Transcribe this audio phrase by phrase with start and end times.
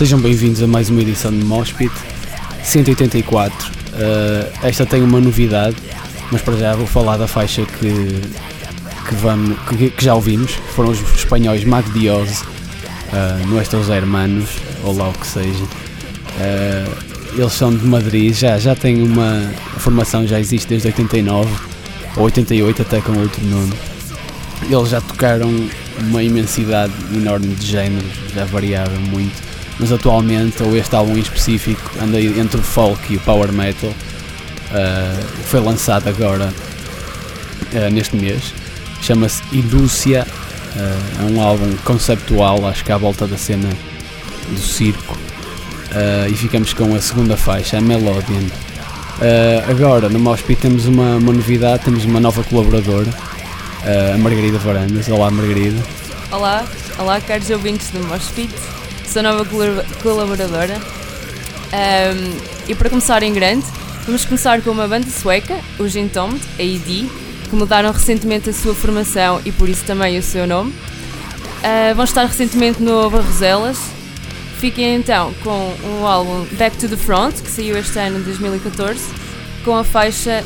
[0.00, 1.92] Sejam bem-vindos a mais uma edição de Mospit
[2.64, 3.68] 184.
[3.68, 5.76] Uh, esta tem uma novidade,
[6.32, 8.22] mas para já vou falar da faixa que,
[9.06, 10.52] que, vamos, que, que já ouvimos.
[10.74, 14.48] Foram os espanhóis Mag Dios, uh, Nuestros Hermanos,
[14.84, 15.64] ou lá o que seja.
[15.64, 16.96] Uh,
[17.36, 19.52] eles são de Madrid, já, já têm uma.
[19.76, 21.50] Formação já existe desde 89
[22.16, 23.74] ou 88, até com outro nome.
[24.62, 25.54] Eles já tocaram
[25.98, 29.49] uma imensidade enorme de géneros, já variava muito
[29.80, 33.88] mas atualmente, ou este álbum em específico, anda entre o folk e o power metal.
[33.90, 36.52] Uh, foi lançado agora
[37.72, 38.52] uh, neste mês.
[39.00, 40.26] Chama-se Ilúcia.
[40.76, 43.68] Uh, é um álbum conceptual, acho que à volta da cena
[44.50, 45.16] do circo.
[46.30, 48.46] e ficamos com a segunda faixa, a Melodian.
[49.68, 53.12] agora, no Moshpit temos uma, uma, novidade, temos uma nova colaboradora,
[54.14, 55.08] a Margarida Varandas.
[55.08, 55.80] Olá, Margarida.
[56.30, 56.64] Olá,
[56.98, 58.52] olá, caros ouvintes do Moshpit
[59.10, 59.44] sou nova
[60.02, 60.80] colaboradora.
[61.72, 63.66] Um, e para começar em grande,
[64.06, 67.08] vamos começar com uma banda sueca, o Gintomed, a ID,
[67.48, 70.70] que mudaram recentemente a sua formação e por isso também o seu nome.
[70.70, 73.78] Uh, vão estar recentemente no Barroselas.
[74.60, 79.00] Fiquem então com o álbum Back to the Front, que saiu este ano de 2014,
[79.64, 80.44] com a faixa.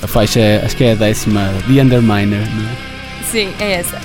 [0.00, 2.76] A faixa é, acho que é a décima, The Underminer, não é?
[3.30, 4.00] Sim, é essa.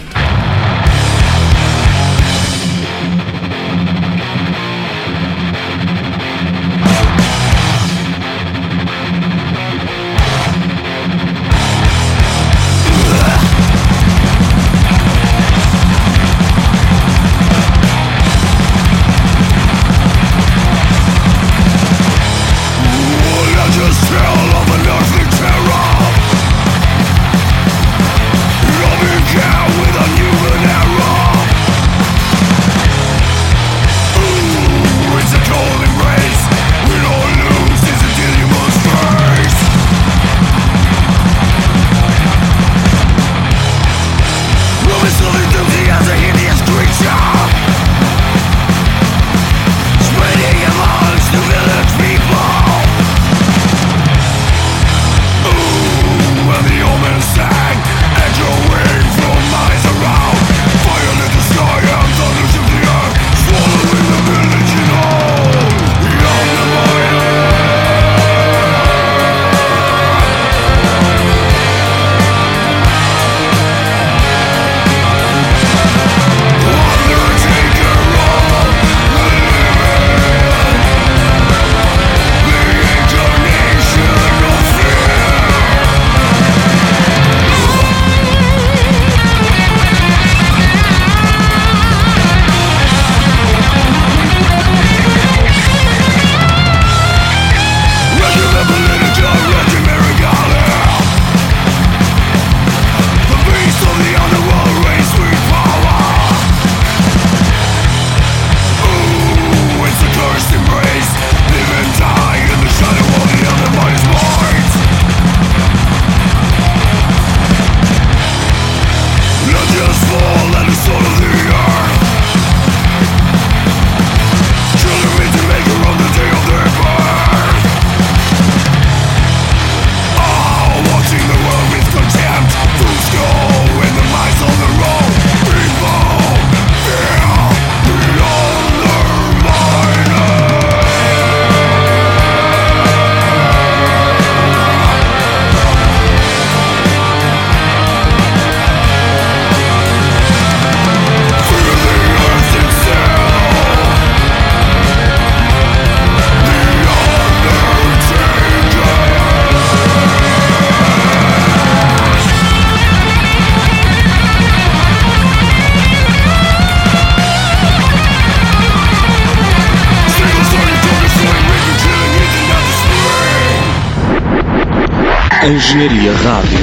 [175.44, 176.60] Engenharia Rádio.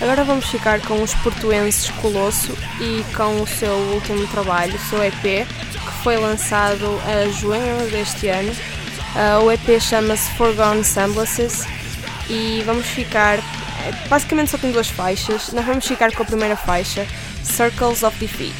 [0.00, 5.02] Agora vamos ficar com os portuenses Colosso e com o seu último trabalho, o seu
[5.02, 8.52] EP, que foi lançado a junho deste ano.
[8.52, 11.66] Uh, o EP chama-se Forgone Semblances
[12.30, 13.40] e vamos ficar.
[14.08, 15.52] Basicamente só tem duas faixas.
[15.52, 17.04] Nós vamos ficar com a primeira faixa,
[17.42, 18.54] Circles of Defeat.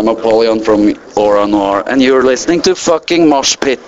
[0.00, 3.78] I'm Apollyon from Aura Noir, and you're listening to fucking Mosh Pit.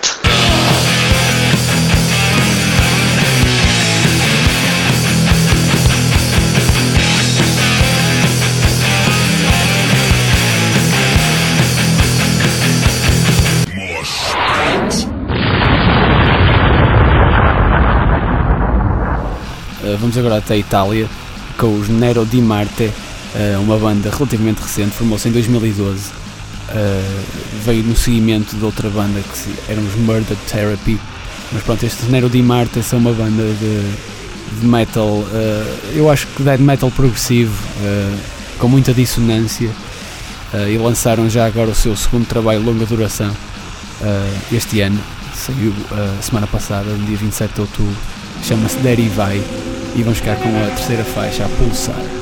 [19.81, 21.09] Uh, vamos agora até a Itália
[21.57, 22.93] com os Nero di Marte,
[23.33, 26.09] uh, uma banda relativamente recente, formou-se em 2012.
[26.09, 26.13] Uh,
[27.63, 30.99] veio no seguimento de outra banda que eram os Murder Therapy.
[31.51, 35.25] Mas pronto, estes Nero di Marte são uma banda de, de metal, uh,
[35.93, 37.53] eu acho que dead metal progressivo,
[38.57, 39.69] com muita dissonância.
[40.71, 43.35] e lançaram já agora o seu segundo trabalho de longa duração
[44.51, 44.99] este ano.
[45.35, 45.73] Saiu
[46.21, 47.95] semana passada, no dia 27 de outubro.
[48.43, 49.41] Chama-se Derivai
[49.95, 52.12] e vamos ficar com a terceira faixa a pulsar.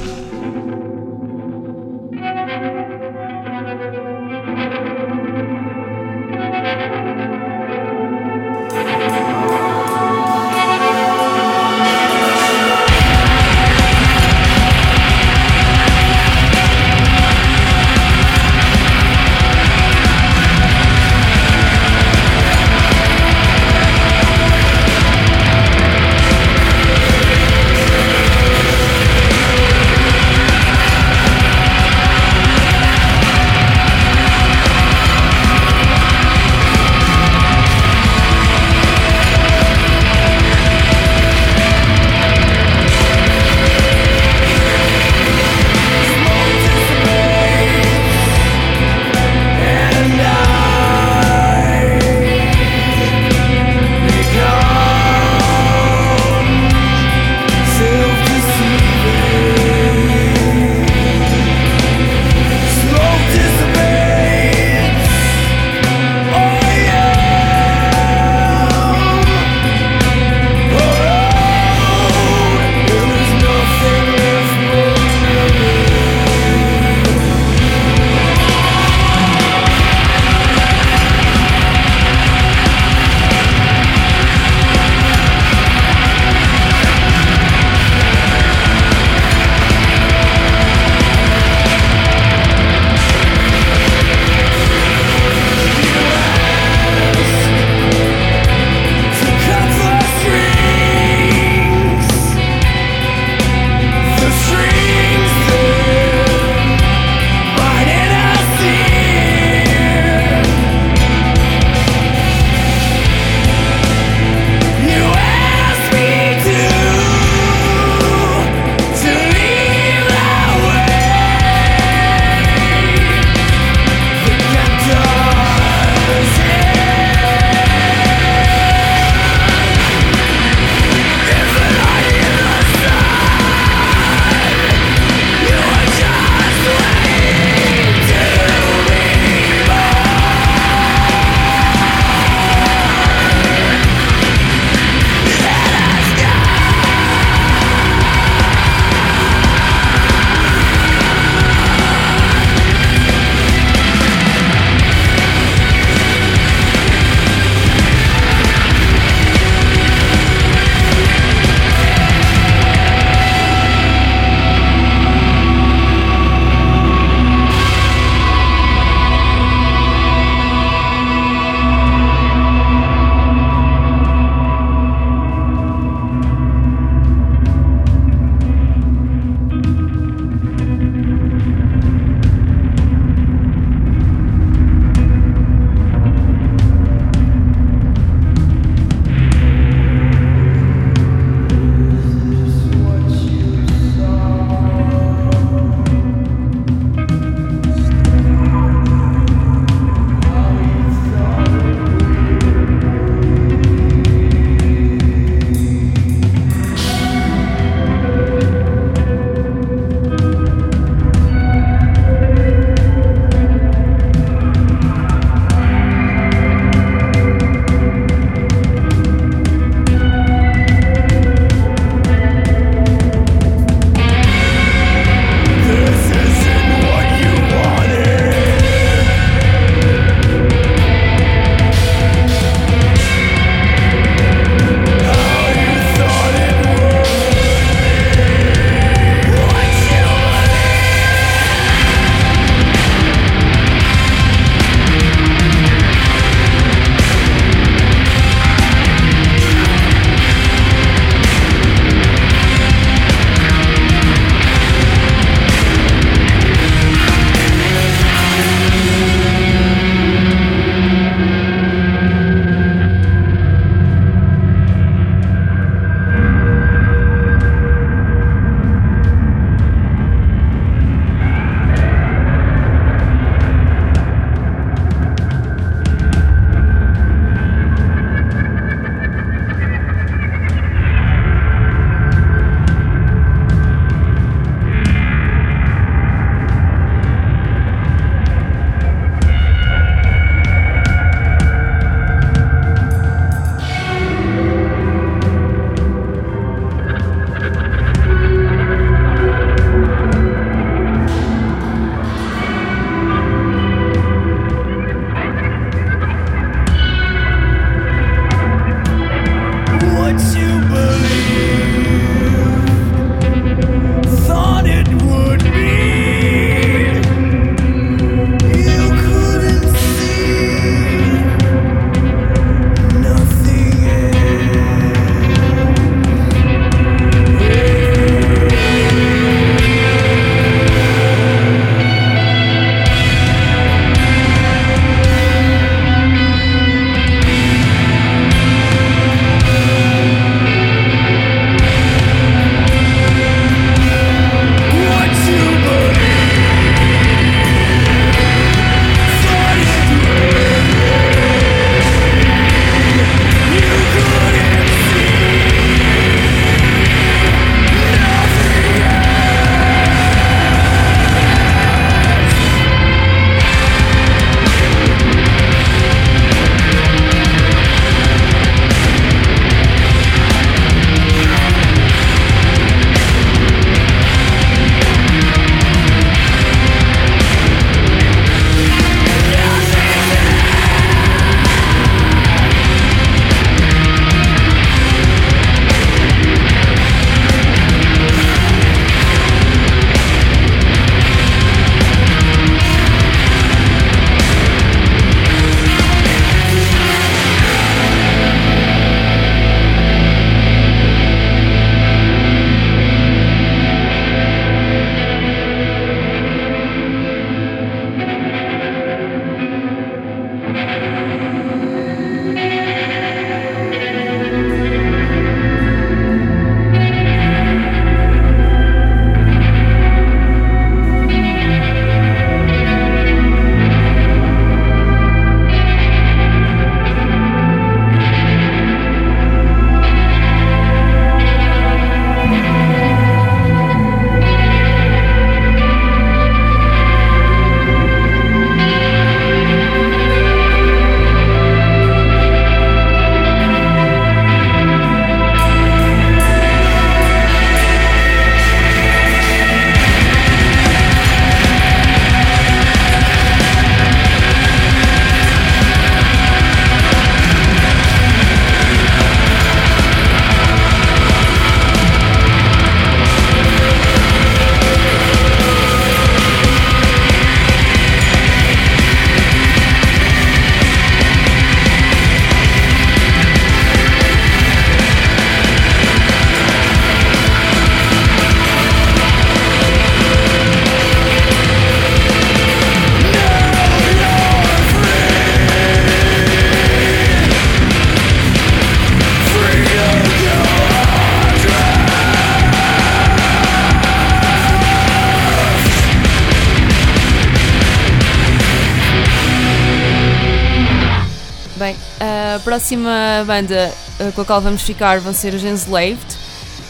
[502.61, 505.97] Próxima banda uh, com a qual vamos ficar vão ser os Enslaved,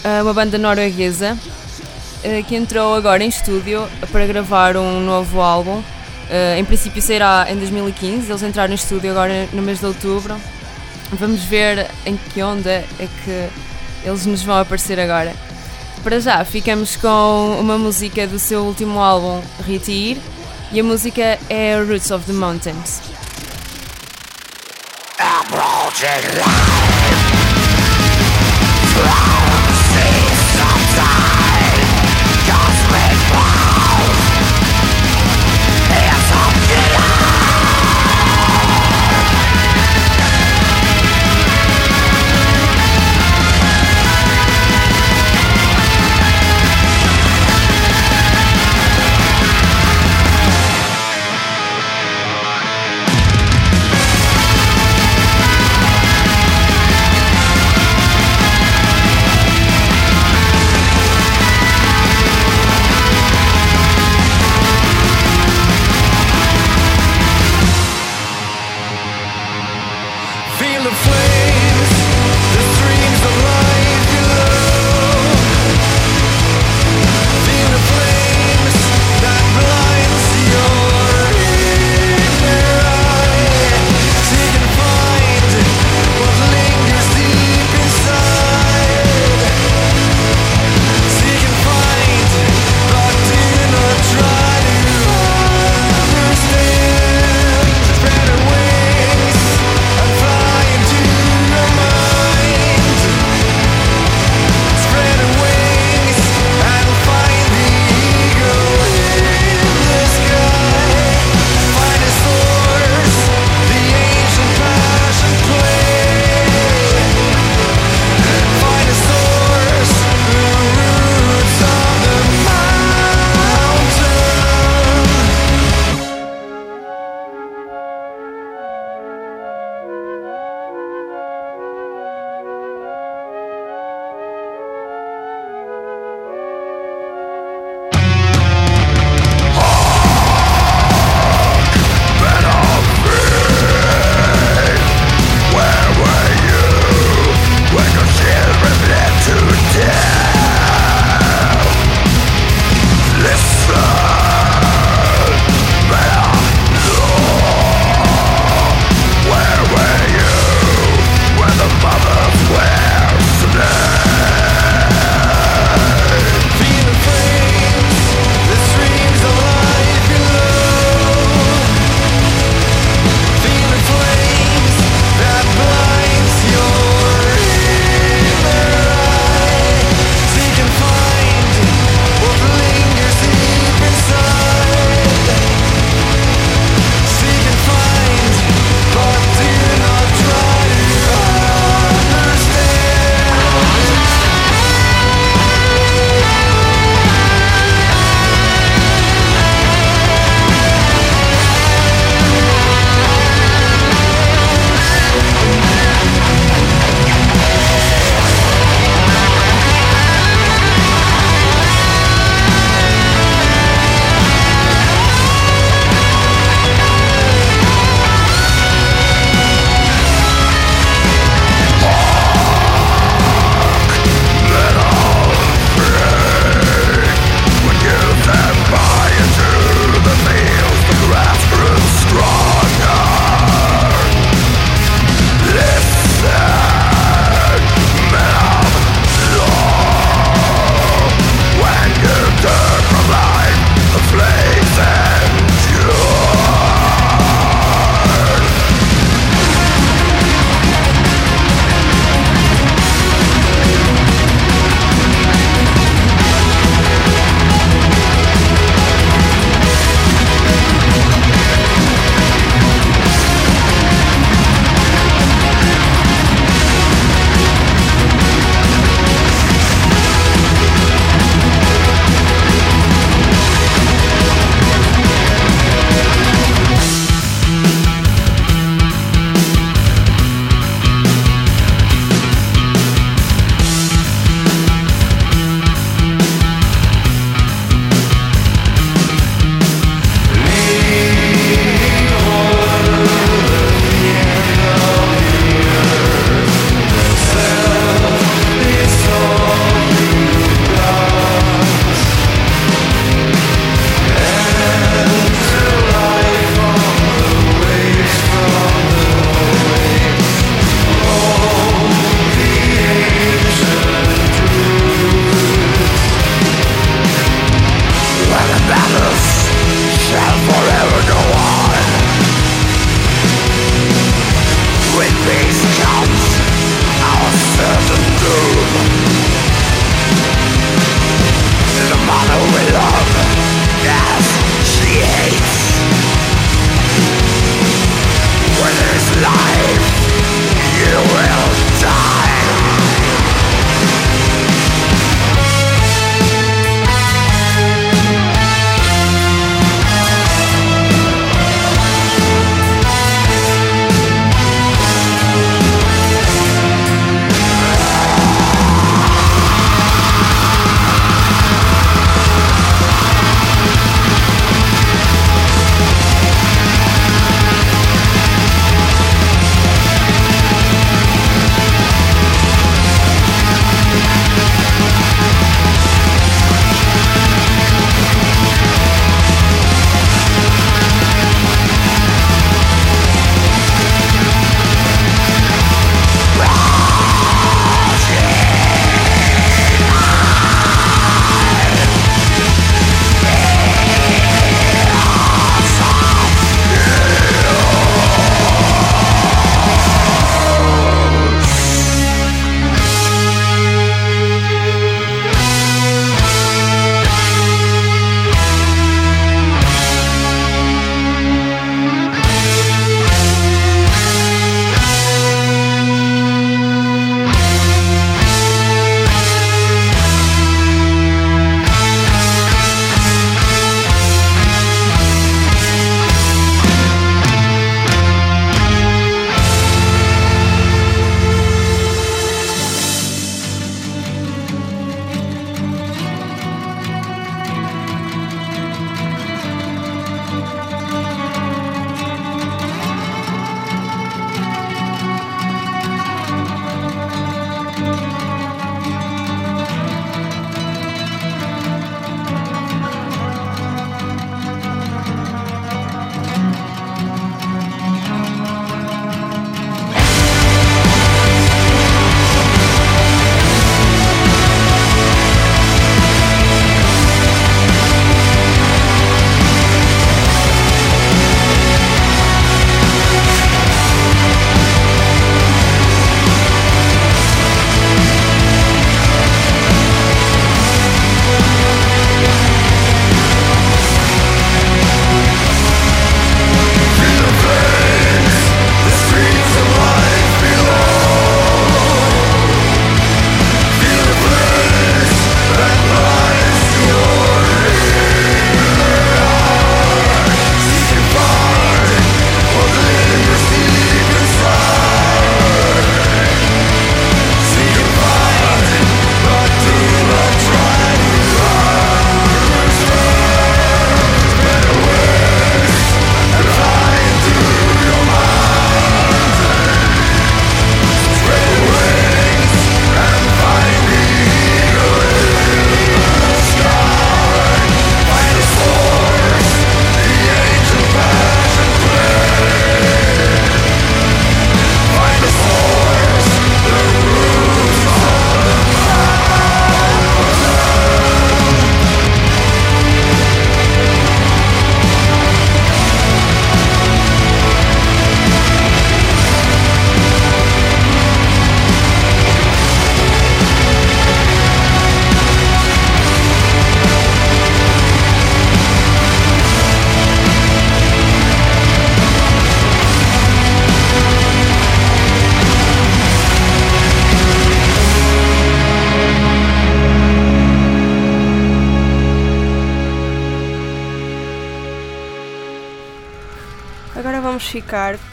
[0.05, 1.37] uh, uma banda norueguesa
[2.23, 5.83] uh, que entrou agora em estúdio para gravar um novo álbum.
[6.57, 10.33] em princípio sairá em 2015, eles entraram em estúdio agora no mês de outubro.
[11.11, 13.49] Vamos ver em que onda é que
[14.05, 15.33] eles nos vão aparecer agora.
[16.05, 20.17] Para já, ficamos com uma música do seu último álbum, Retir,
[20.71, 23.00] e a música é Roots of the Mountains.
[26.01, 26.70] Jack.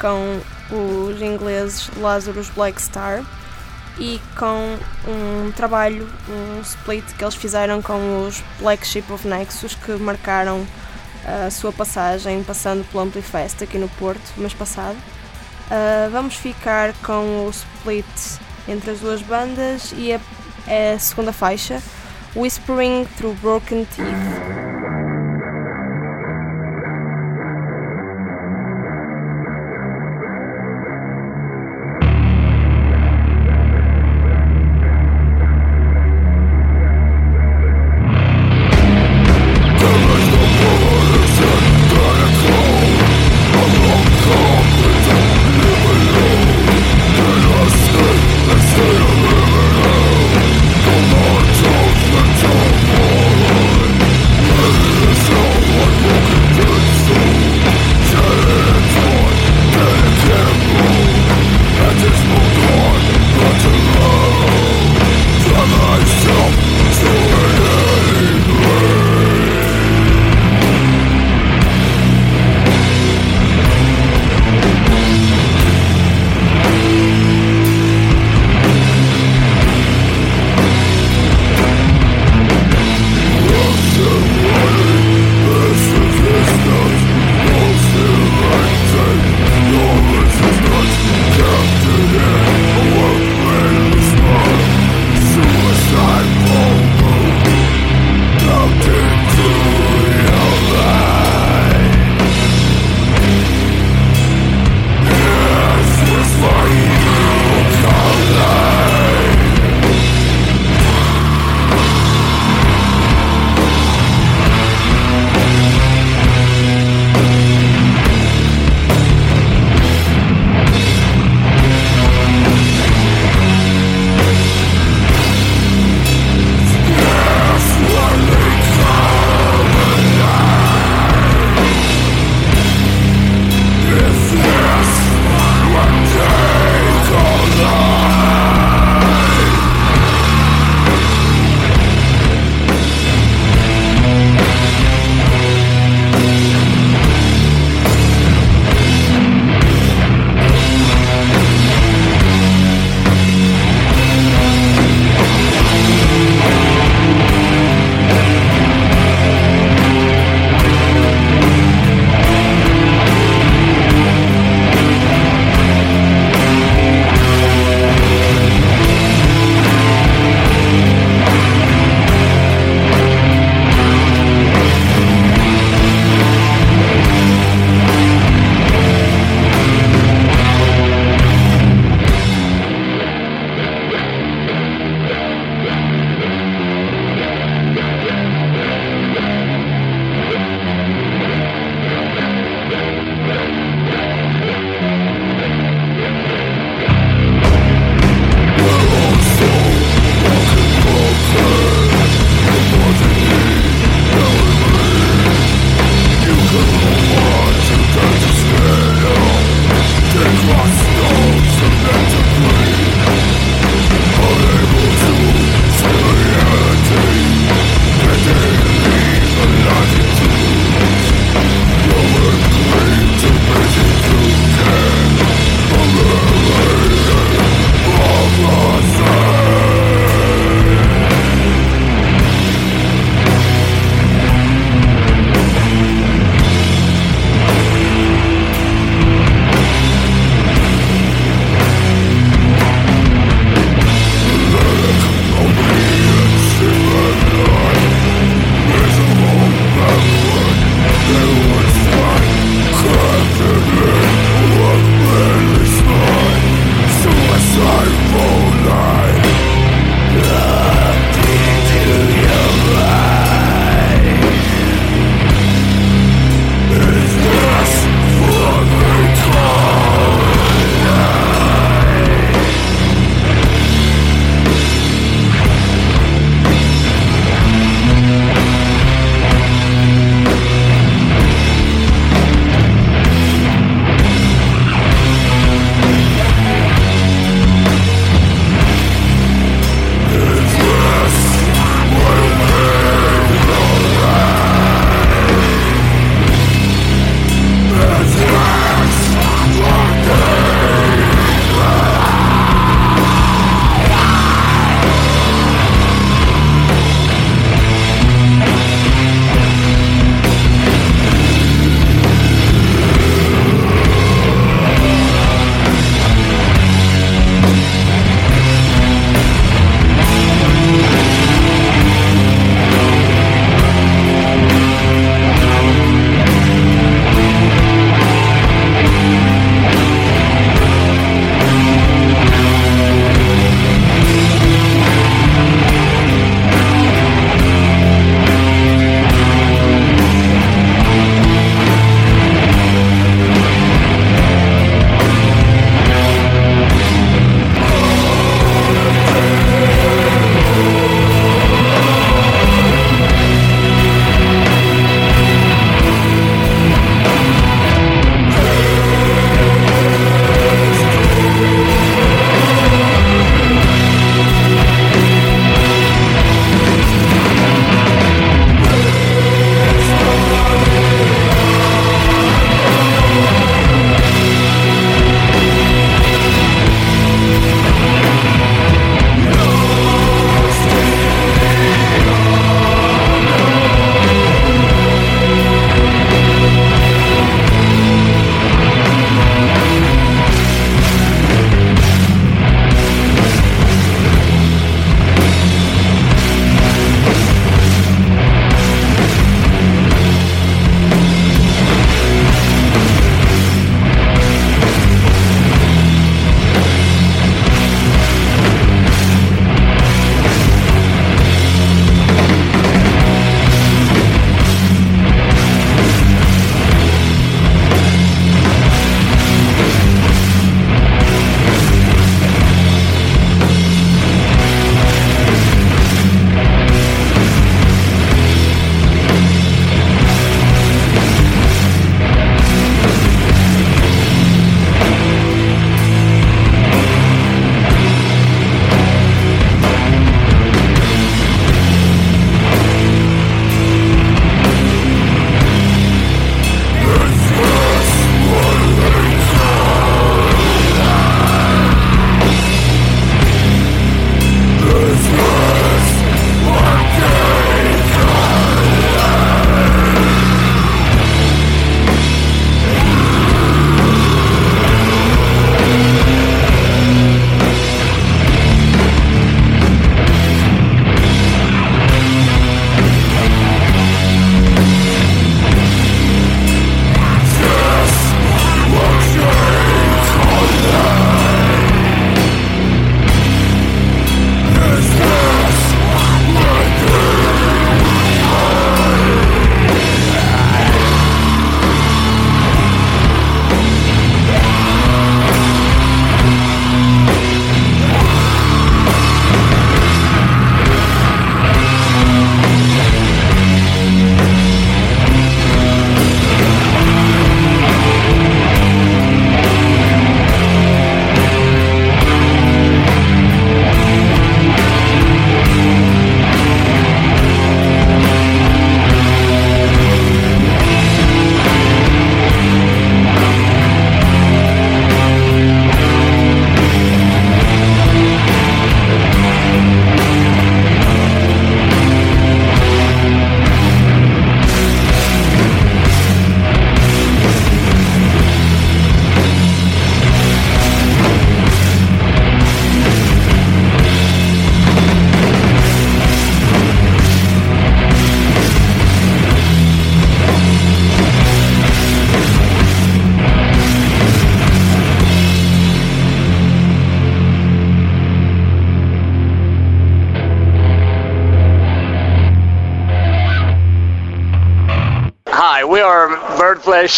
[0.01, 3.25] Com os ingleses Lazarus Black Star
[3.99, 9.75] e com um trabalho, um split que eles fizeram com os Black Sheep of Nexus
[9.75, 10.67] que marcaram
[11.25, 14.97] a sua passagem passando pelo Amplifest aqui no Porto mês passado.
[15.67, 18.07] Uh, vamos ficar com o split
[18.67, 20.21] entre as duas bandas e a,
[20.67, 21.83] a segunda faixa,
[22.35, 24.68] Whispering Through Broken Teeth.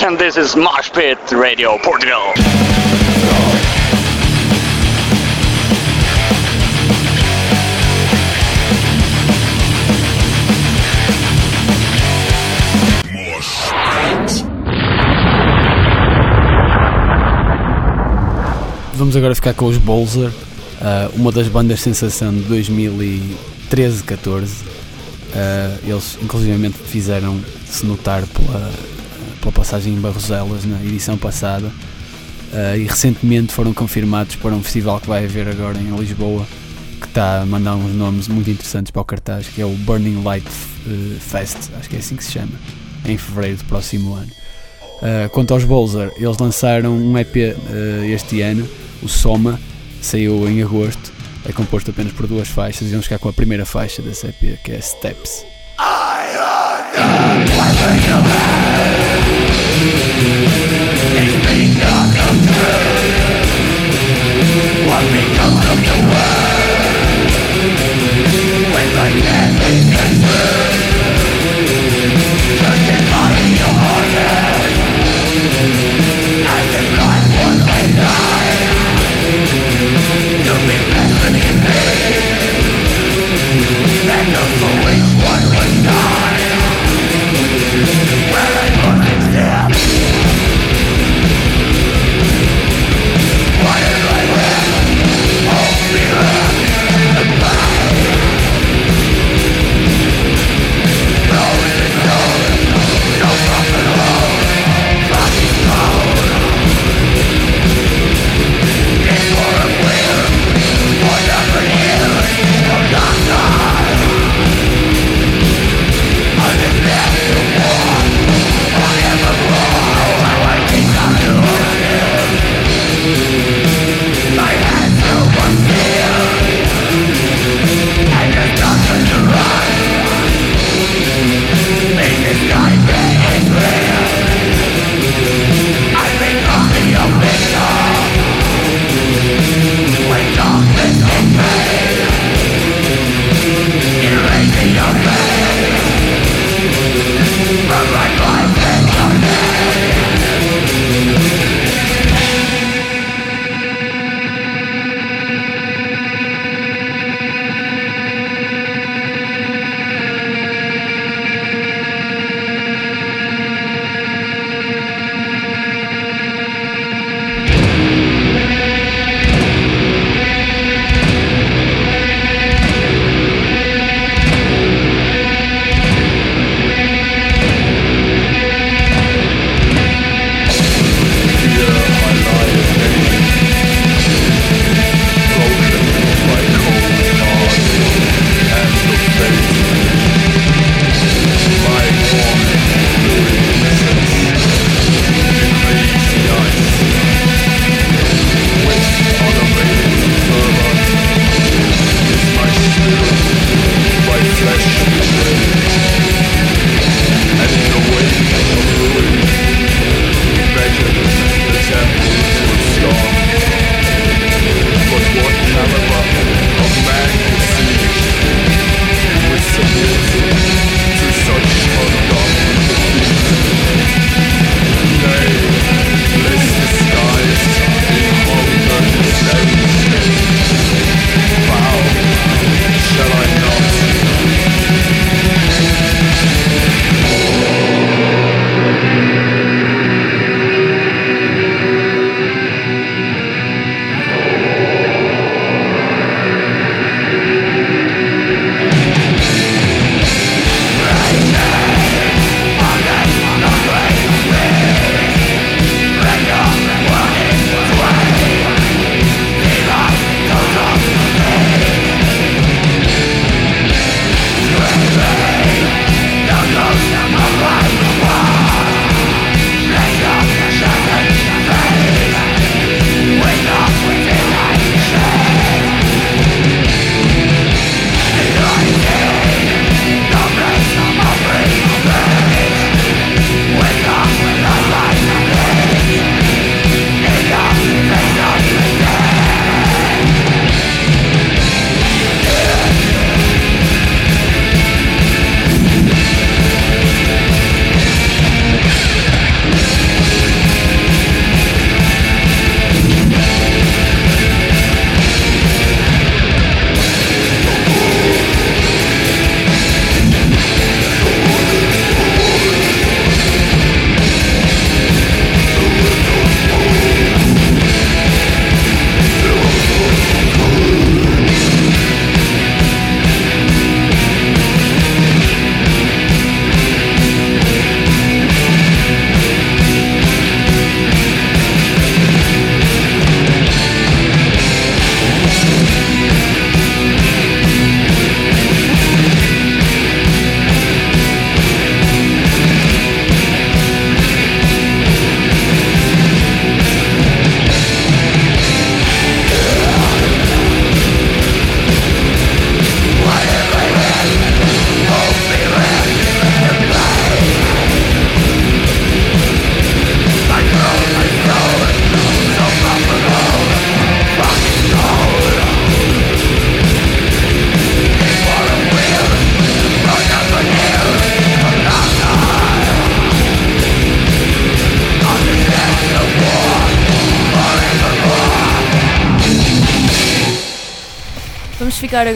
[0.00, 2.34] Birdflesh, and this is Mosh Pit Radio Portugal.
[18.94, 20.32] Vamos agora ficar com os Bolzer, uh,
[21.14, 24.80] uma das bandas sensação de 2013-14.
[25.32, 28.89] Uh, eles, inclusivamente, fizeram-se notar pela, pela
[29.70, 35.06] passagem em Barroselas na edição passada uh, e recentemente foram confirmados para um festival que
[35.06, 36.44] vai haver agora em Lisboa,
[37.00, 40.24] que está a mandar uns nomes muito interessantes para o cartaz, que é o Burning
[40.24, 40.44] Light
[41.20, 42.50] Fest, acho que é assim que se chama,
[43.04, 44.30] em fevereiro do próximo ano.
[45.30, 47.36] quanto aos Bolzer, eles lançaram um EP
[48.12, 48.68] este ano
[49.04, 49.56] o Soma,
[50.02, 51.12] saiu em agosto,
[51.48, 54.58] é composto apenas por duas faixas e vamos ficar com a primeira faixa dessa EP,
[54.64, 55.44] que é Steps.
[58.10, 58.89] vamos
[61.14, 62.20] Ich bin gar nicht
[64.86, 66.39] What becomes of the world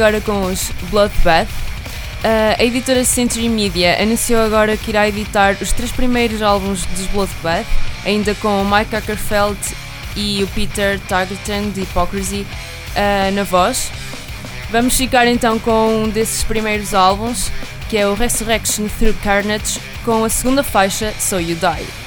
[0.05, 1.49] agora com os Bloodbath.
[1.49, 7.07] Uh, a editora Century Media anunciou agora que irá editar os três primeiros álbuns dos
[7.07, 7.65] Bloodbath,
[8.05, 9.59] ainda com o Mike Ackerfeld
[10.15, 12.47] e o Peter Targeton de Hypocrisy
[12.91, 13.91] uh, na voz.
[14.71, 17.51] Vamos ficar então com um desses primeiros álbuns,
[17.89, 22.04] que é o Resurrection Through Carnage, com a segunda faixa So You Die.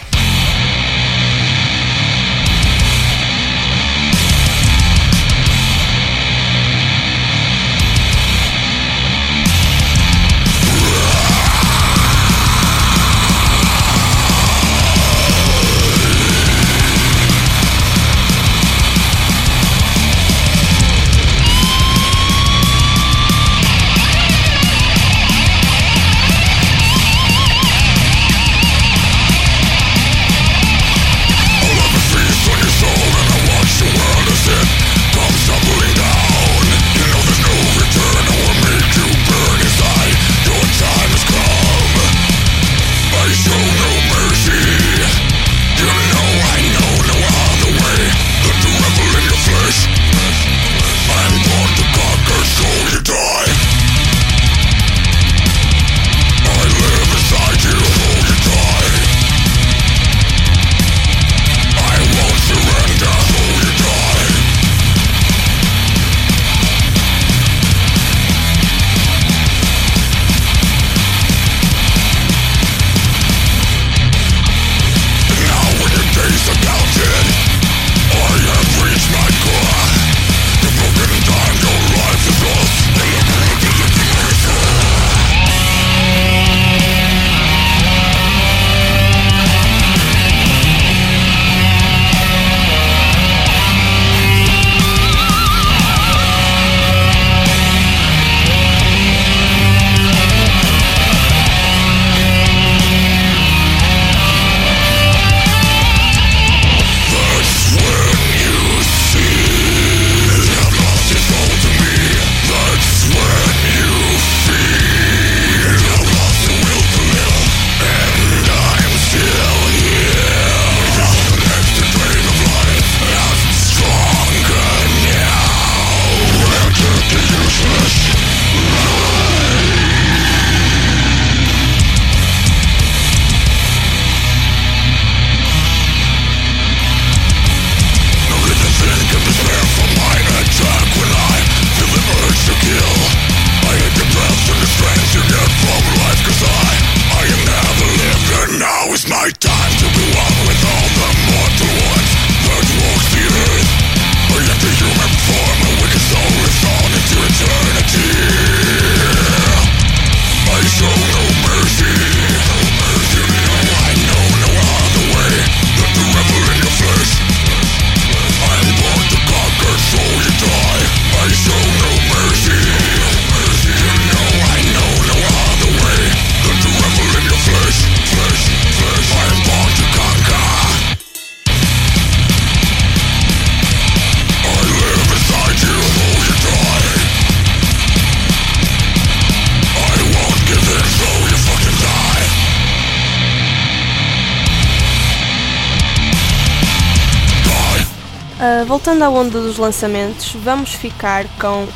[198.77, 201.67] Voltando à onda dos lançamentos, vamos ficar com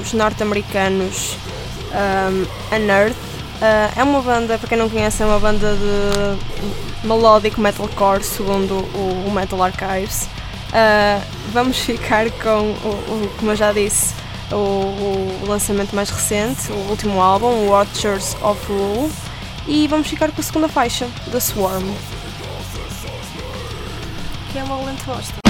[0.00, 1.36] os norte-americanos
[2.72, 3.12] um, Nerd.
[3.12, 8.74] Uh, é uma banda, para quem não conhece, é uma banda de melodic metalcore, segundo
[8.74, 10.24] o, o Metal Archives.
[10.70, 11.22] Uh,
[11.52, 14.12] vamos ficar com, o, o, como eu já disse,
[14.50, 19.08] o, o, lançamento mais recente, o último álbum, Watchers of Rule.
[19.68, 21.94] E vamos ficar com a segunda faixa, The Swarm.
[24.50, 25.49] Que é uma lente bosta.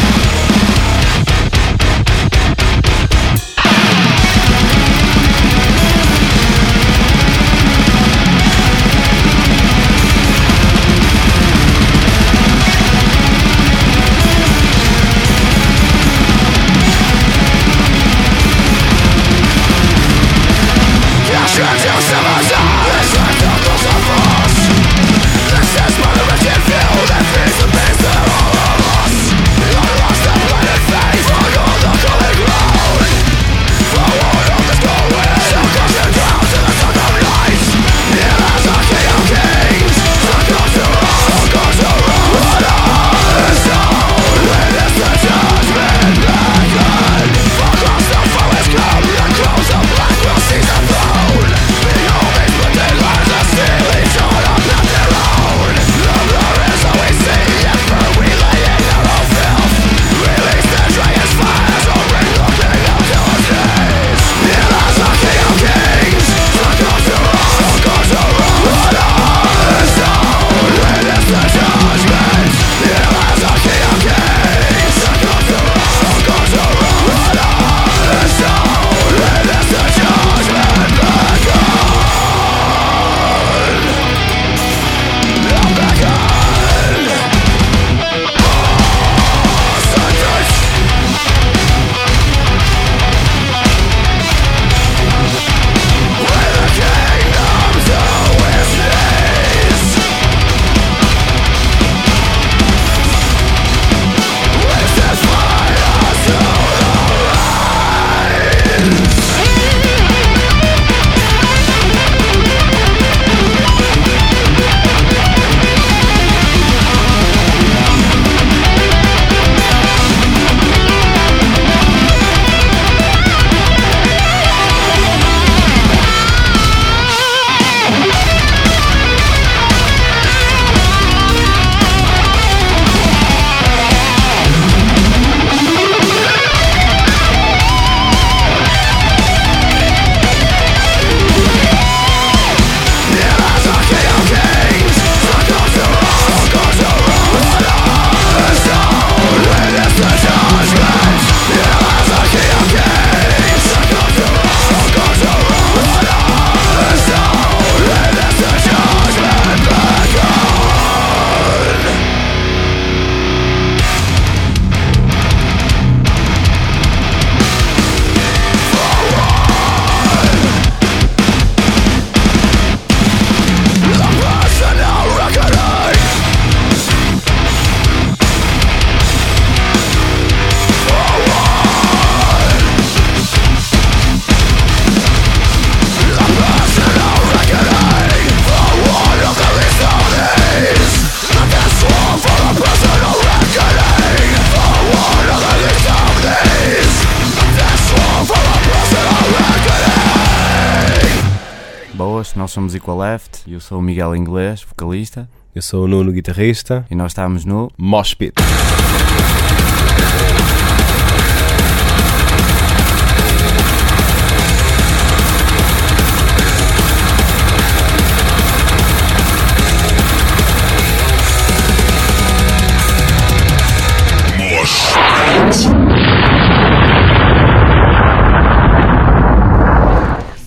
[202.51, 206.85] Nós somos Equal Left, eu sou o Miguel Inglês, vocalista, Eu sou o Nuno, guitarrista.
[206.91, 208.17] e nós estamos no Mosh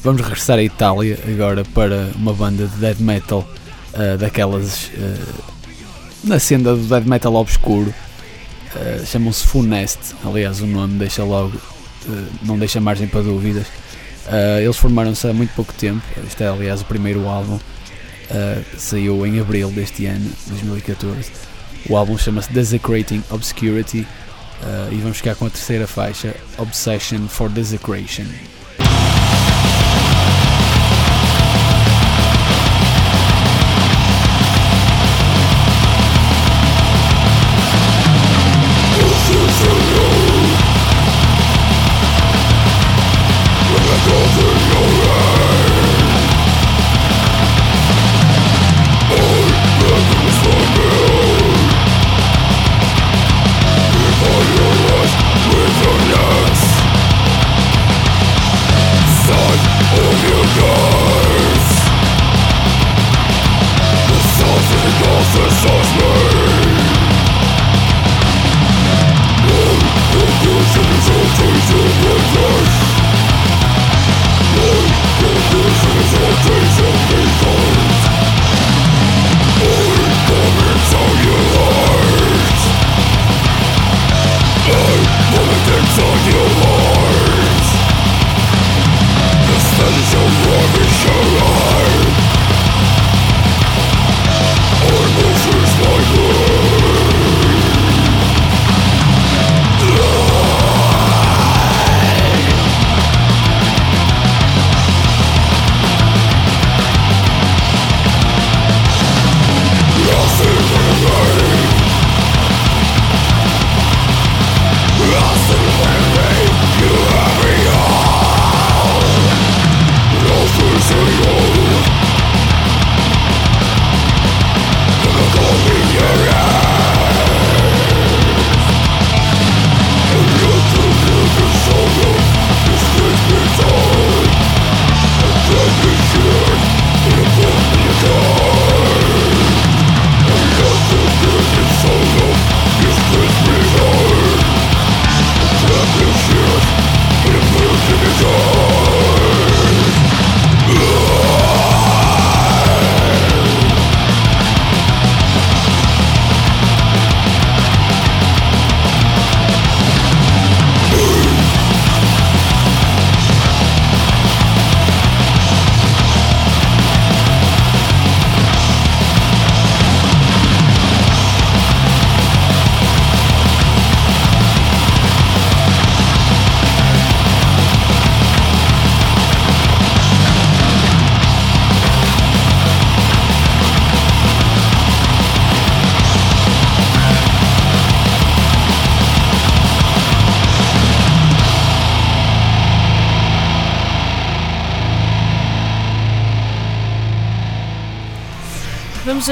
[0.03, 3.47] Vamos regressar à Itália agora para uma banda de death metal
[3.93, 5.43] ah, daquelas ah,
[6.25, 7.93] na senda do death metal obscuro.
[8.75, 11.57] Ah, Chamam-se Funest, aliás, o nome deixa logo,
[12.41, 13.65] não deixa margem para dúvidas.
[14.61, 16.01] Eles formaram-se há muito pouco tempo.
[16.27, 17.57] Este é, aliás, o primeiro álbum.
[18.77, 21.31] saiu em abril deste ano, 2014.
[21.89, 24.05] O álbum chama-se Desecrating Obscurity.
[24.91, 28.25] e vamos ficar com a terceira faixa, Obsession for Desecration.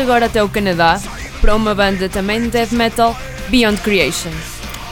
[0.01, 0.99] Agora até o Canadá
[1.39, 3.15] para uma banda também de death metal,
[3.49, 4.31] Beyond Creation.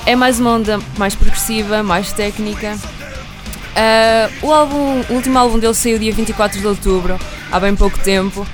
[0.06, 2.78] É mais uma onda mais progressiva, mais técnica.
[3.76, 7.20] Ah, o, álbum, o último álbum dele saiu dia 24 de outubro,
[7.52, 8.46] há bem pouco tempo,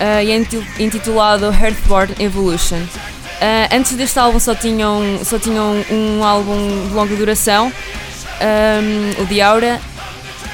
[0.00, 2.80] ah, e é inti- intitulado Earthborn Evolution.
[3.40, 7.72] Ah, antes deste álbum só tinham, só tinham um álbum de longa duração,
[8.40, 9.80] ah, o de Aura,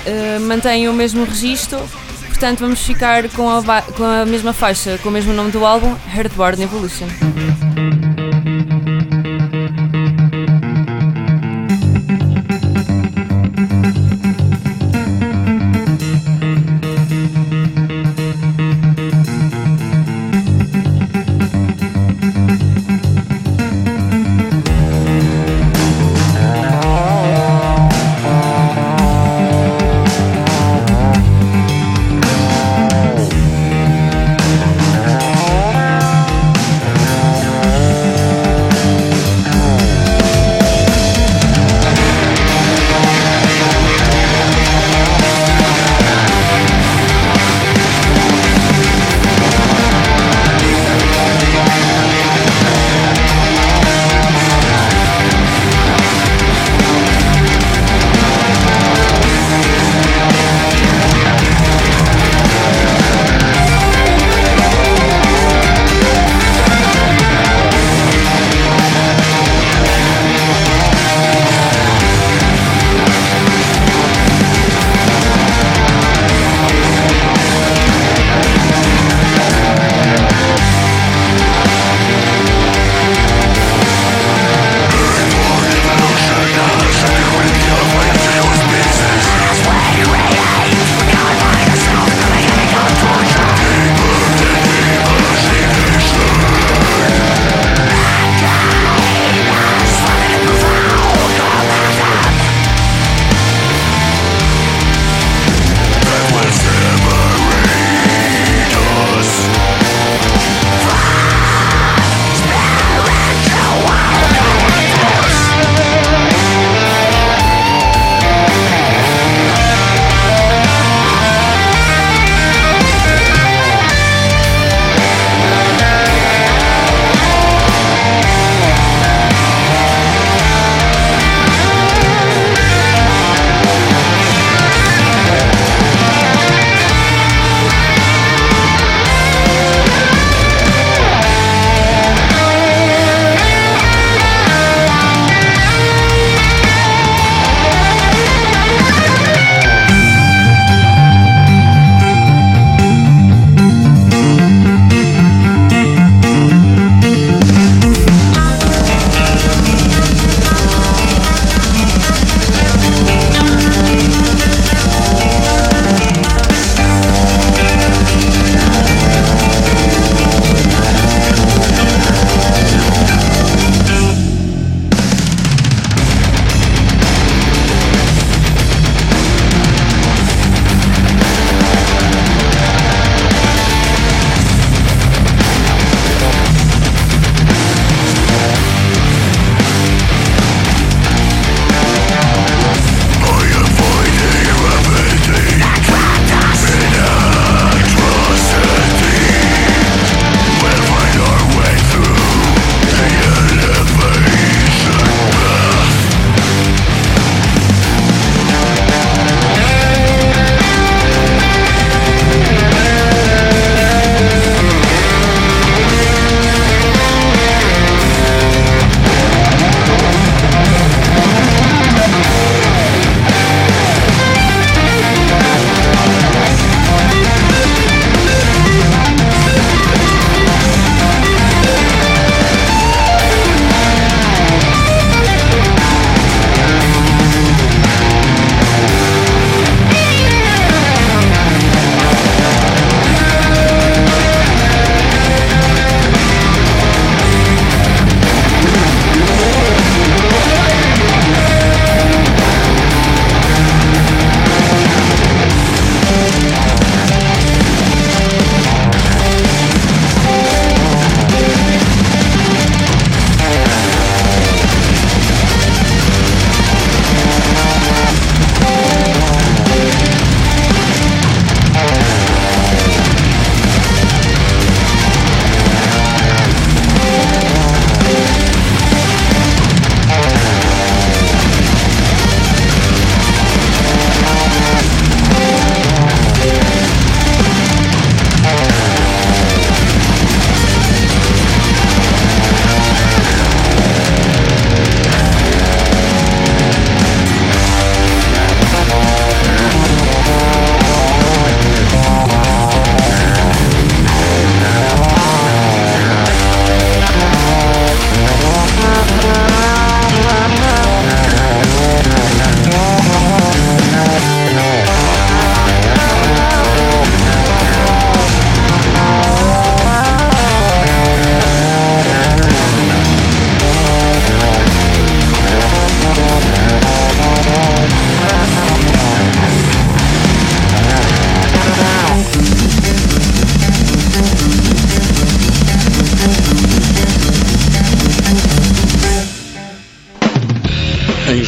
[0.06, 1.80] ah, mantém o mesmo registro,
[2.40, 5.94] portanto vamos ficar com a, com a mesma faixa, com o mesmo nome do álbum,
[6.16, 7.06] Earthborn Evolution.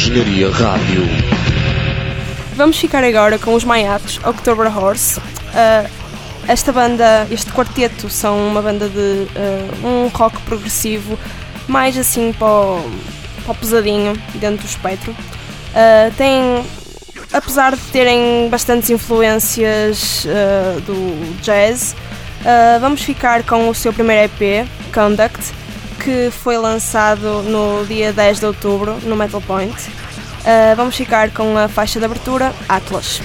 [0.02, 1.04] Engenharia Rádio.
[2.56, 5.20] Vamos ficar agora com os Maiatos, October Horse.
[5.20, 5.88] Uh,
[6.48, 11.16] esta banda, este quarteto, são uma banda de uh, um rock progressivo,
[11.68, 12.90] mais assim para o,
[13.44, 15.12] para o pesadinho, dentro do espectro.
[15.12, 16.64] Uh, tem,
[17.32, 20.26] apesar de terem bastantes influências
[20.84, 21.94] do jazz,
[22.80, 25.61] vamos ficar com o seu primeiro EP, Conduct,
[26.04, 29.74] que foi lançado no dia 10 de outubro no Metal Point.
[29.74, 33.20] Uh, vamos ficar com a faixa de abertura Atlas.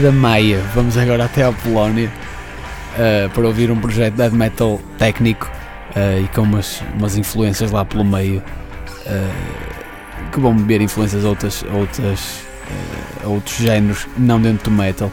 [0.00, 0.62] Da Maia.
[0.74, 2.10] Vamos agora até à Polónia
[2.94, 5.50] uh, para ouvir um projeto de metal técnico
[5.94, 8.42] uh, e com umas, umas influências lá pelo meio
[9.06, 12.42] uh, que vão beber influências a outras, a outras,
[13.22, 15.10] a outros géneros, não dentro do metal.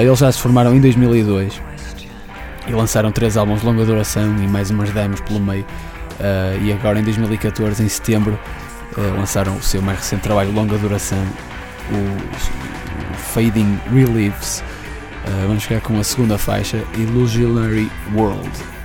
[0.00, 1.60] eles já se formaram em 2002
[2.66, 5.66] e lançaram três álbuns de longa duração e mais umas demos pelo meio.
[6.64, 8.38] e agora em 2014, em setembro,
[9.16, 11.22] lançaram o seu mais recente trabalho de longa duração,
[11.90, 12.85] o
[13.36, 14.64] Fading Reliefs.
[15.26, 18.75] Uh, vamos ficar com a segunda faixa, Illusionary World.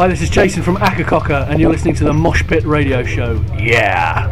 [0.00, 3.38] Hi, this is Jason from Akakoka, and you're listening to the Mosh Pit Radio Show.
[3.58, 4.30] Yeah!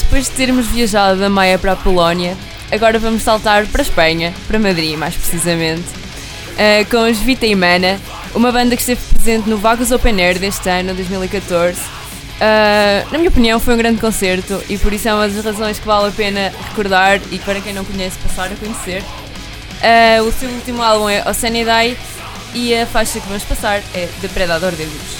[0.00, 2.36] Depois de termos viajado da Maia para a Polónia,
[2.72, 5.84] agora vamos saltar para a Espanha, para Madrid mais precisamente,
[6.54, 8.00] uh, com os Vita Imana,
[8.36, 11.80] uma banda que esteve presente no Vagos Open Air deste ano, 2014.
[11.80, 11.84] Uh,
[12.38, 15.78] ah, na minha opinião, foi um grande concerto e por isso é uma das razões
[15.78, 19.02] que vale a pena recordar e para quem não conhece, passar a conhecer.
[19.02, 21.96] Uh, o seu último álbum é Oceanidae
[22.54, 25.15] e a faixa que vamos passar é Depredador de Luz.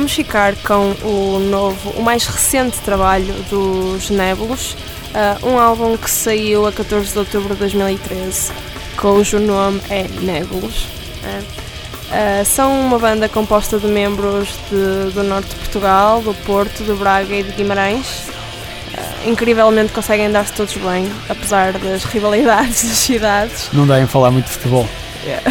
[0.00, 4.74] Vamos ficar com o novo, o mais recente trabalho dos Nebulos,
[5.12, 8.50] uh, um álbum que saiu a 14 de outubro de 2013,
[8.96, 10.84] cujo nome é Nebulos.
[11.26, 16.94] Uh, são uma banda composta de membros de, do norte de Portugal, do Porto, de
[16.94, 18.22] Braga e de Guimarães.
[18.24, 23.68] Uh, incrivelmente conseguem dar-se todos bem, apesar das rivalidades das cidades.
[23.70, 24.88] Não devem falar muito de futebol.
[25.26, 25.42] Yeah.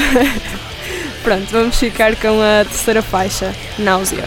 [1.23, 4.25] Pronto, vamos ficar com a terceira faixa, Náusea.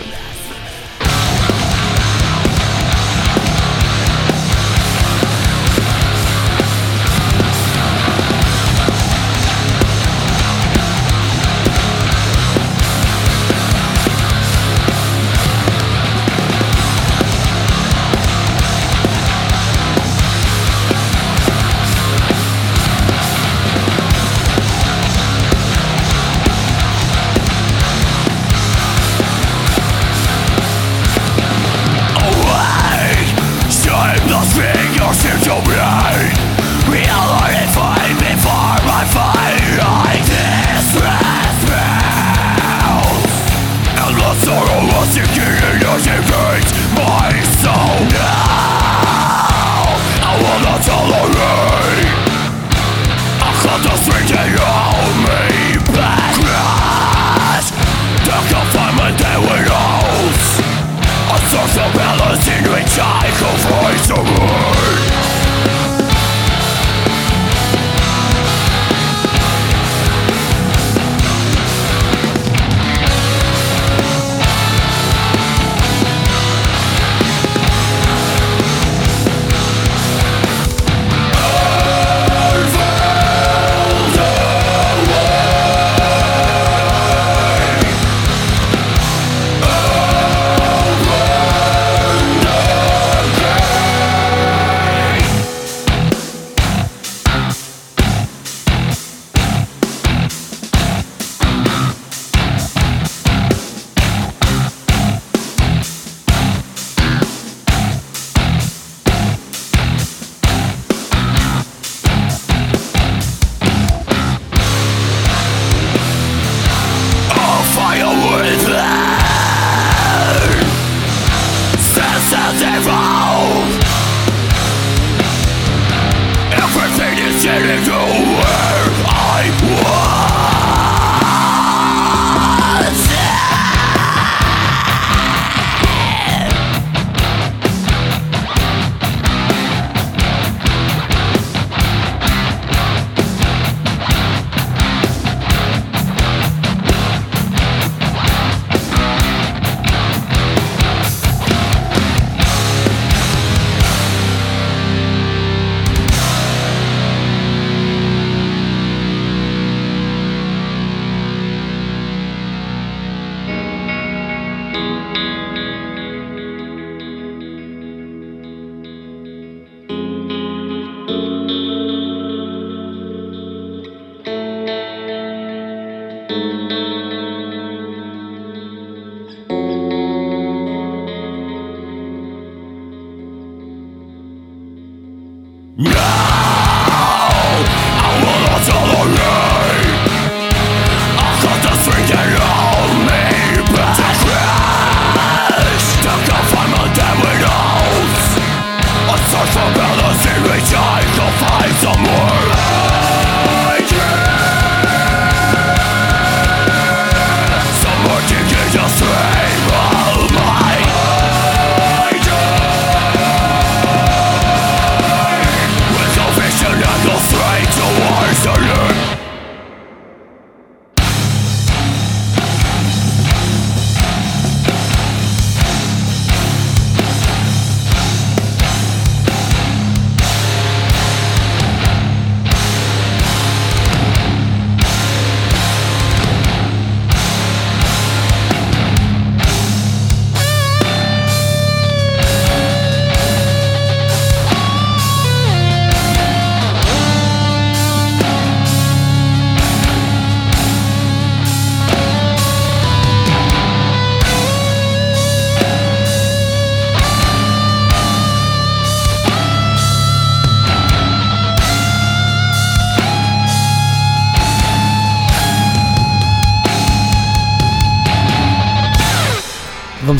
[185.83, 186.12] Yeah.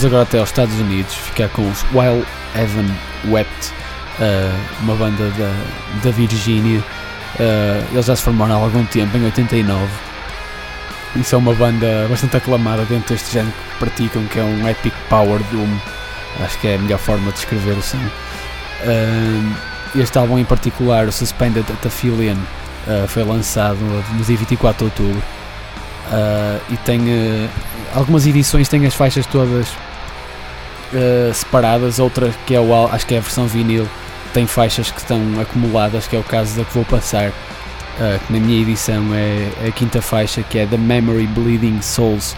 [0.03, 2.25] Vamos agora até aos Estados Unidos, ficar com os While
[2.57, 2.91] Evan
[3.31, 3.73] Wept,
[4.19, 5.55] uh, uma banda da,
[6.03, 6.81] da Virgínia.
[7.39, 9.87] Uh, eles já se formaram há algum tempo, em 89.
[11.15, 14.93] Isso é uma banda bastante aclamada dentro deste género que praticam, que é um epic
[15.09, 15.69] power doom.
[16.43, 17.99] Acho que é a melhor forma de descrever o som.
[17.99, 24.85] Uh, este álbum em particular, o Suspended at uh, foi lançado no dia 24 de
[24.85, 25.23] outubro.
[26.09, 27.49] Uh, e tem uh,
[27.95, 29.69] algumas edições têm as faixas todas
[30.93, 33.87] uh, separadas, outra que é o acho que é a versão vinil
[34.33, 37.31] tem faixas que estão acumuladas, que é o caso da que vou passar,
[38.27, 42.35] que na minha edição é a quinta faixa, que é The Memory Bleeding Souls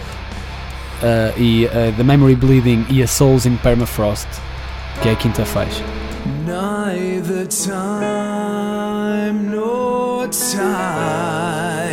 [1.37, 4.27] e The Memory Bleeding e a Souls in Permafrost,
[5.01, 5.81] que é a quinta faixa.
[6.45, 11.84] Neither time nor tide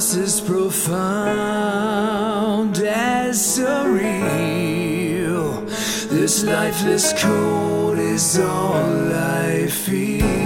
[0.00, 0.96] loss as profound
[2.78, 4.08] as surreal.
[6.08, 10.39] This lifeless cold is all I feel.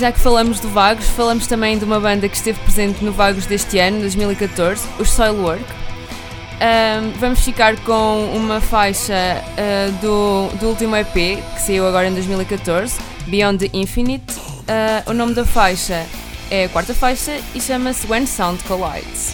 [0.00, 3.44] Já que falamos do Vagos, falamos também de uma banda que esteve presente no Vagos
[3.44, 5.62] deste ano, 2014, os Soilwork.
[6.58, 12.14] Ahm, vamos ficar com uma faixa ah, do, do último EP, que saiu agora em
[12.14, 14.24] 2014, Beyond the Infinite.
[14.66, 16.06] Ah, o nome da faixa
[16.50, 19.29] é a quarta faixa e chama-se When Sound Collides.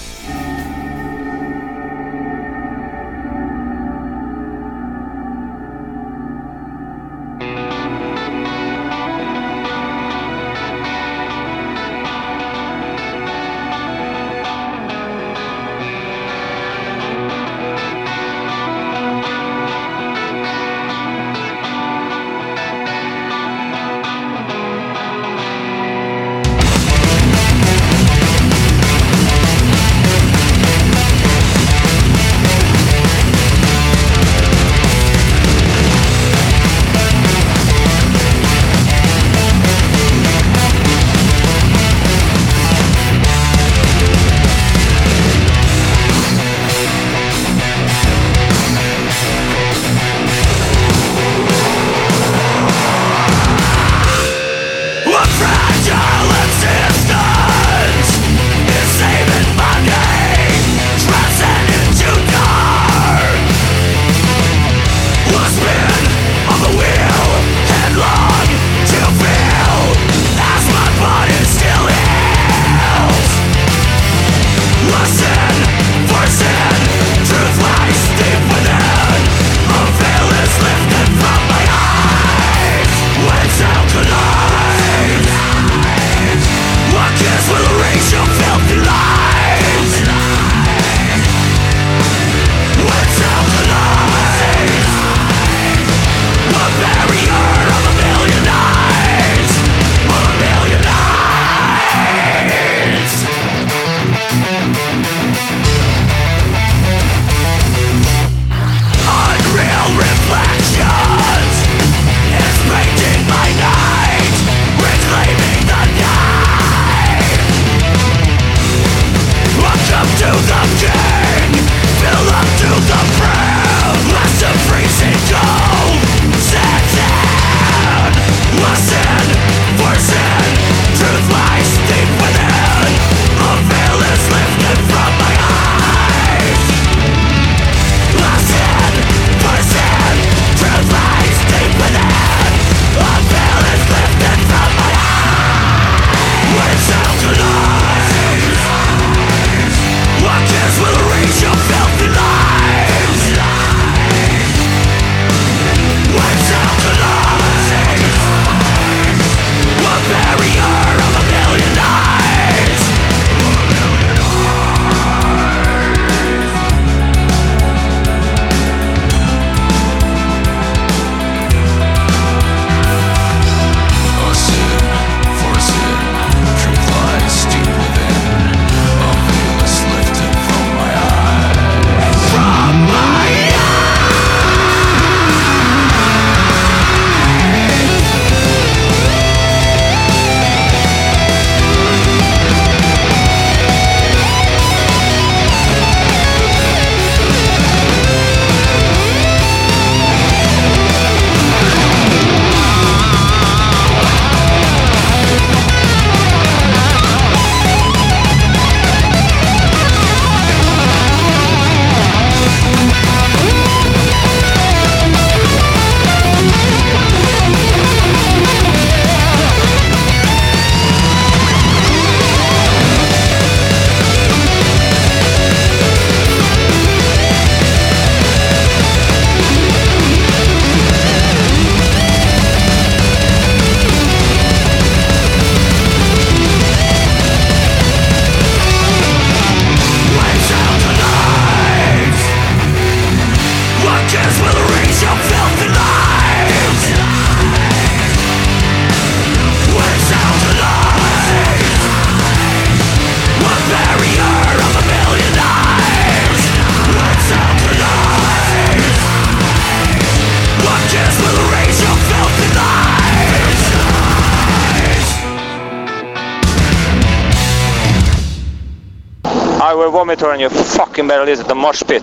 [270.97, 272.03] fucking barrel is at the mosh pit,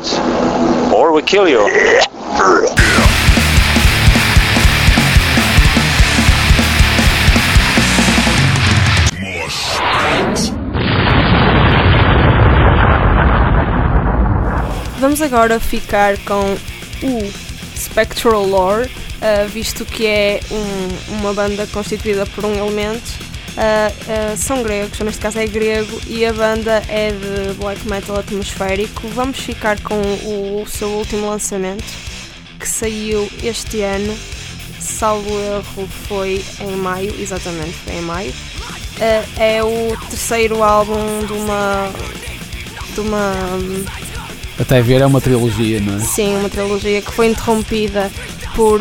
[0.93, 1.67] or we kill you.
[14.99, 16.55] Vamos agora ficar com
[17.01, 17.31] o
[17.75, 18.91] Spectral Lore,
[19.21, 23.22] eh, visto que é um, uma banda constituída por um elemento
[23.53, 28.17] Uh, uh, são gregos, neste caso é grego, e a banda é de black metal
[28.17, 29.07] atmosférico.
[29.09, 31.83] Vamos ficar com o, o seu último lançamento,
[32.59, 34.17] que saiu este ano,
[34.79, 38.31] salvo erro, foi em maio, exatamente, foi em maio.
[38.31, 41.91] Uh, é o terceiro álbum de uma.
[42.95, 43.33] de uma.
[44.59, 45.99] Até ver é uma trilogia, não é?
[45.99, 48.11] Sim, uma trilogia que foi interrompida
[48.55, 48.79] por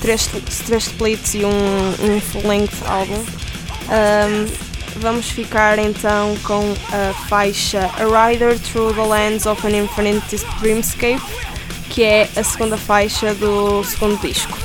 [0.00, 0.28] três,
[0.66, 3.24] três splits e um, um full-length álbum.
[3.88, 4.46] Um,
[5.00, 11.22] vamos ficar então com a faixa A Rider Through the Lands of an Infinite Dreamscape,
[11.88, 14.56] que é a segunda faixa do segundo disco.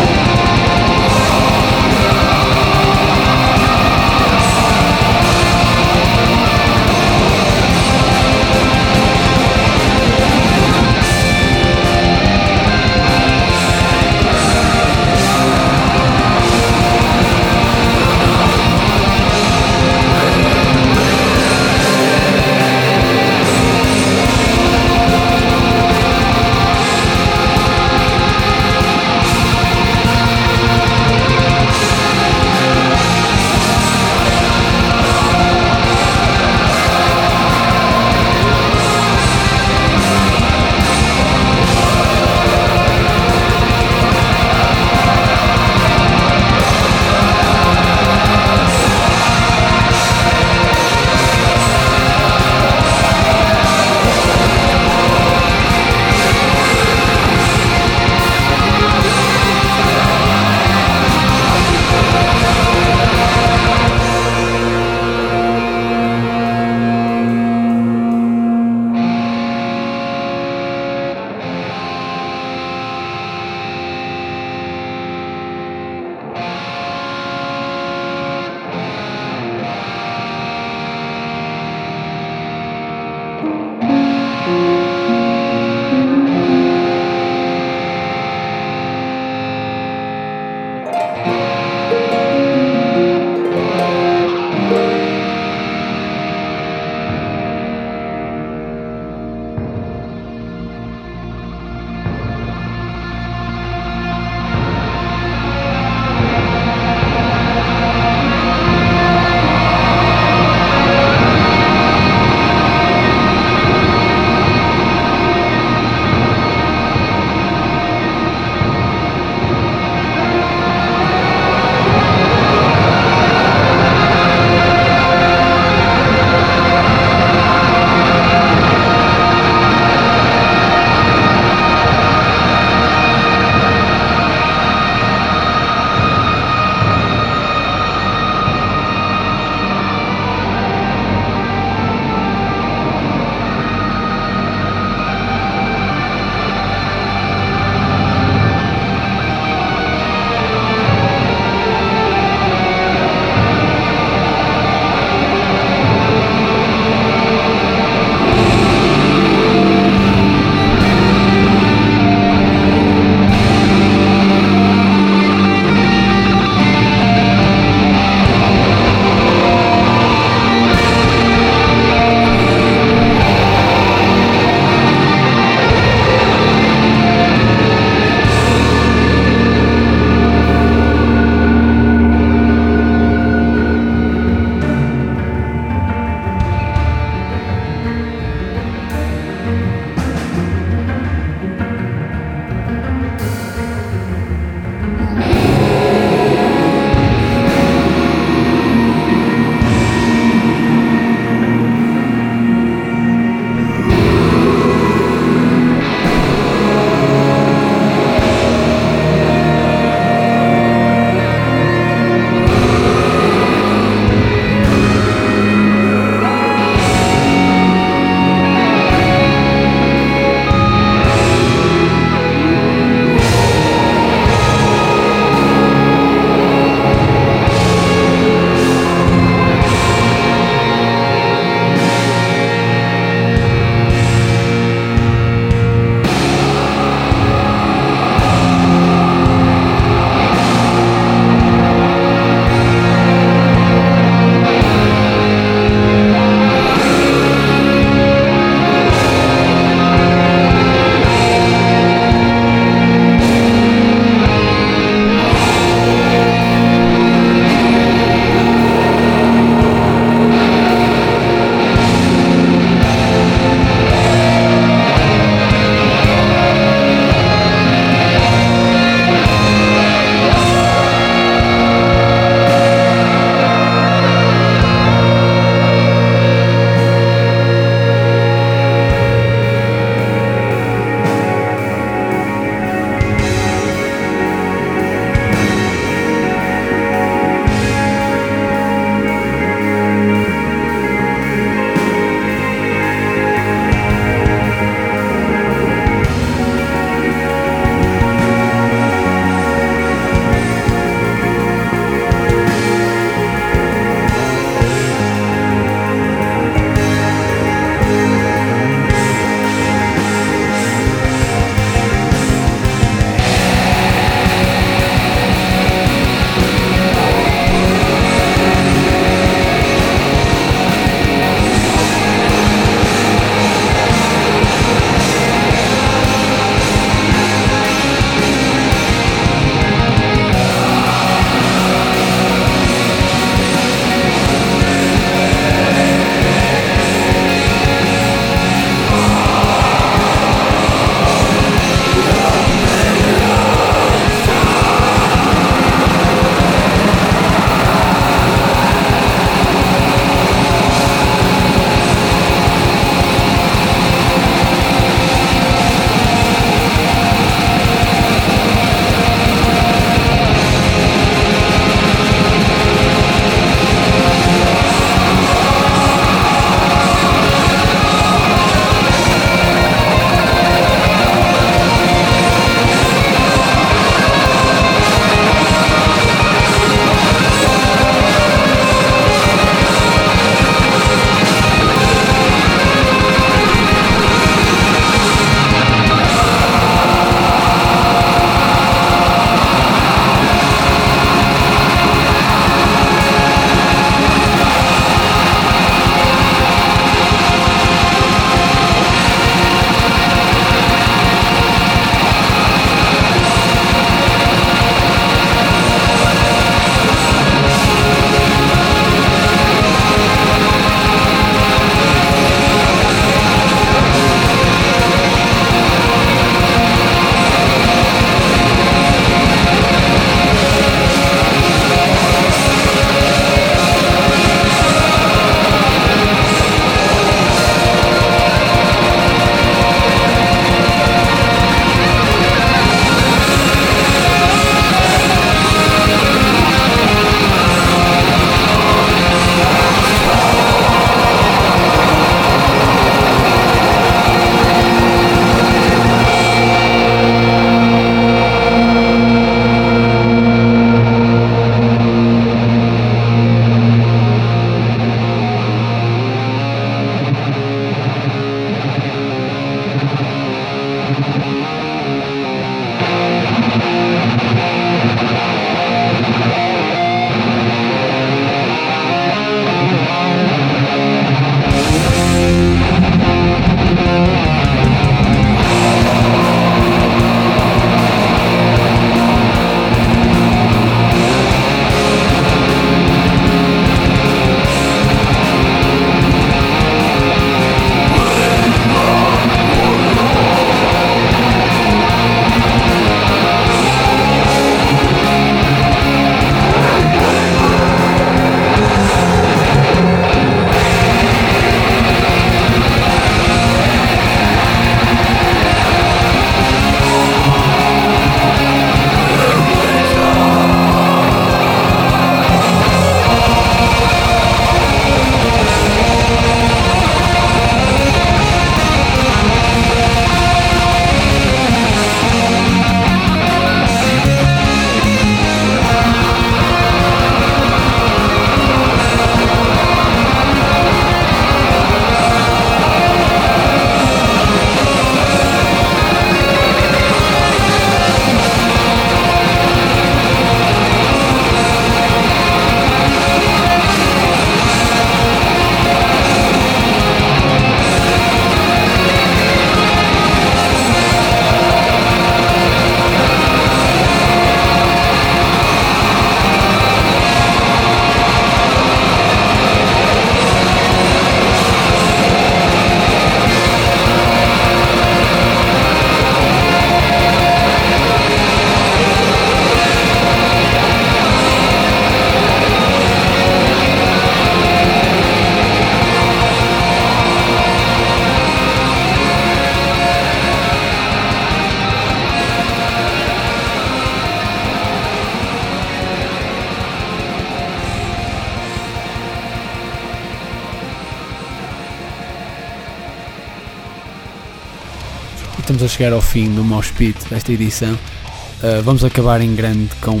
[595.68, 596.72] A chegar ao fim do Mosh
[597.10, 597.74] desta edição.
[597.74, 600.00] Uh, vamos acabar em grande com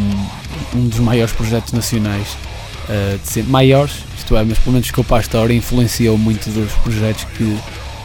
[0.74, 2.38] um dos maiores projetos nacionais
[2.88, 3.52] uh, de sempre.
[3.52, 7.58] Maiores, isto é, mas pelo menos para a história, influenciou muito dos projetos que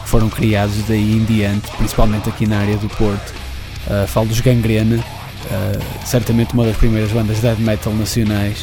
[0.04, 3.32] foram criados daí em diante, principalmente aqui na área do Porto.
[3.86, 8.60] Uh, falo dos Gangrena, uh, certamente uma das primeiras bandas death metal nacionais.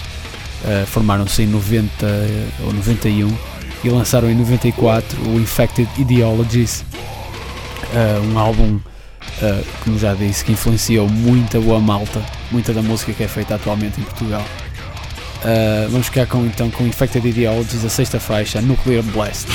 [0.63, 1.89] Uh, Formaram-se em 90
[2.65, 3.35] ou 91
[3.83, 6.85] e lançaram em 94 o Infected Ideologies,
[7.93, 8.79] uh, um álbum,
[9.41, 13.55] uh, como já disse, que influenciou muita boa malta, muita da música que é feita
[13.55, 14.45] atualmente em Portugal.
[15.43, 19.47] Uh, vamos ficar com, então com Infected Ideologies, a sexta faixa, Nuclear Blast.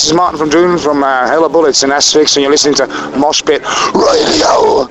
[0.00, 2.86] This is Martin from Doom from uh, Hella Bullets in S6, and you're listening to
[3.18, 3.60] Mosh Pit
[3.92, 4.88] Radio.